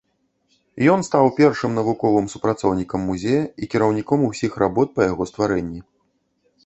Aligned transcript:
Ён 0.93 1.03
стаў 1.07 1.27
першым 1.39 1.75
навуковым 1.79 2.25
супрацоўнікам 2.35 3.05
музея 3.09 3.43
і 3.63 3.69
кіраўніком 3.75 4.19
ўсіх 4.33 4.51
работ 4.65 4.87
па 4.97 5.01
яго 5.11 5.23
стварэнні. 5.35 5.79